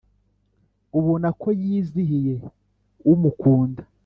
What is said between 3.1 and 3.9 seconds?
umukunda